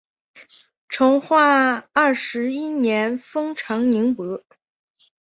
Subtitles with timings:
[0.89, 4.43] 成化二十一年封长宁伯。